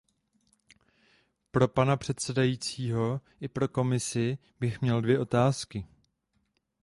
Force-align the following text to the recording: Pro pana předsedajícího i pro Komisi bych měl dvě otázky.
Pro 1.51 1.67
pana 1.67 1.97
předsedajícího 1.97 3.21
i 3.41 3.47
pro 3.47 3.67
Komisi 3.67 4.37
bych 4.59 4.81
měl 4.81 5.01
dvě 5.01 5.19
otázky. 5.19 5.87